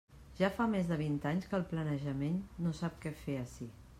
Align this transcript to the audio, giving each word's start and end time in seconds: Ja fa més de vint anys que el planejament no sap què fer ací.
Ja 0.37 0.47
fa 0.53 0.65
més 0.71 0.87
de 0.91 0.97
vint 1.01 1.19
anys 1.33 1.51
que 1.51 1.55
el 1.59 1.67
planejament 1.75 2.41
no 2.67 2.75
sap 2.83 3.01
què 3.05 3.15
fer 3.23 3.39
ací. 3.47 3.73